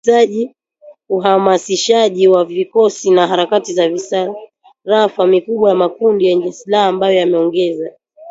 ripoti 0.05 0.43
ya 0.43 0.53
uhamasishaji 1.09 2.27
wa 2.27 2.45
vikosi 2.45 3.11
na 3.11 3.27
harakati 3.27 3.73
za 3.73 3.89
misafara 3.89 5.27
mikubwa 5.27 5.69
ya 5.69 5.75
makundi 5.75 6.25
yenye 6.25 6.51
silaha 6.51 6.87
ambayo 6.87 7.15
yameongeza 7.15 7.91